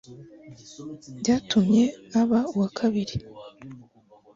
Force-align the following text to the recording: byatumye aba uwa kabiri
byatumye 1.21 1.83
aba 2.21 2.39
uwa 2.53 2.67
kabiri 2.77 3.15